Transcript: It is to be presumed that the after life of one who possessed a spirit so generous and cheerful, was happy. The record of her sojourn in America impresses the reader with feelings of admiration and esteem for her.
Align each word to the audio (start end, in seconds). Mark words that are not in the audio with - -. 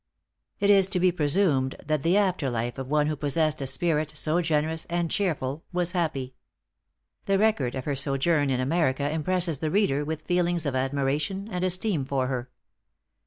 It 0.59 0.71
is 0.71 0.87
to 0.87 0.99
be 0.99 1.11
presumed 1.11 1.75
that 1.85 2.01
the 2.01 2.17
after 2.17 2.49
life 2.49 2.79
of 2.79 2.87
one 2.89 3.05
who 3.05 3.15
possessed 3.15 3.61
a 3.61 3.67
spirit 3.67 4.11
so 4.15 4.41
generous 4.41 4.85
and 4.85 5.11
cheerful, 5.11 5.63
was 5.71 5.91
happy. 5.91 6.33
The 7.25 7.37
record 7.37 7.75
of 7.75 7.85
her 7.85 7.95
sojourn 7.95 8.49
in 8.49 8.59
America 8.59 9.11
impresses 9.11 9.59
the 9.59 9.69
reader 9.69 10.03
with 10.03 10.23
feelings 10.23 10.65
of 10.65 10.75
admiration 10.75 11.47
and 11.51 11.63
esteem 11.63 12.03
for 12.05 12.25
her. 12.29 12.49